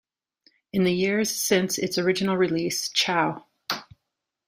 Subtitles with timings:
[0.73, 3.45] In the years since its original release, Ciao!